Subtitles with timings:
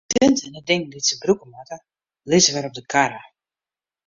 [0.09, 1.77] De tinte en de dingen dy't se brûke moatte,
[2.29, 3.21] lizze wer op de karre.